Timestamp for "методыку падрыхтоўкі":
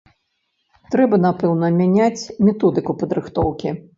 2.47-3.77